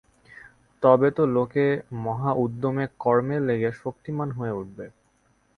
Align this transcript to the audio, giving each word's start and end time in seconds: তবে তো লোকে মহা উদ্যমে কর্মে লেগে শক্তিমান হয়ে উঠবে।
তবে 0.83 1.07
তো 1.11 1.23
লোকে 1.27 1.65
মহা 2.01 2.31
উদ্যমে 2.43 2.85
কর্মে 2.99 3.37
লেগে 3.47 3.71
শক্তিমান 3.81 4.29
হয়ে 4.31 4.53
উঠবে। 4.53 4.85